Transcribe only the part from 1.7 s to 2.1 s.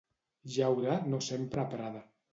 Prada.